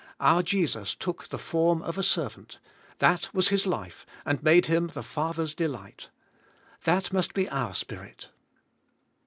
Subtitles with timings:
[0.19, 2.57] Our Jesus took the form of a servant;
[2.97, 6.09] that was His life, and made Him the Father's delight.
[6.85, 8.29] That must be our Spirit.